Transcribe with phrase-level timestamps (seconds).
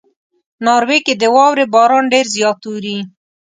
[0.65, 2.97] ناروې کې د واورې باران ډېر زیات اوري.